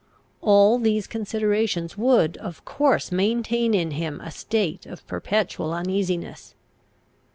[0.41, 6.55] All these considerations would of course maintain in him a state of perpetual uneasiness.